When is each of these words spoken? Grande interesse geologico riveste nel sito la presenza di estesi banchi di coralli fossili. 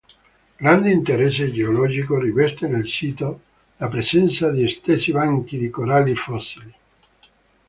Grande 0.57 0.89
interesse 0.91 1.51
geologico 1.51 2.17
riveste 2.17 2.67
nel 2.67 2.87
sito 2.87 3.41
la 3.77 3.87
presenza 3.87 4.49
di 4.49 4.63
estesi 4.63 5.11
banchi 5.11 5.59
di 5.59 5.69
coralli 5.69 6.15
fossili. 6.15 6.73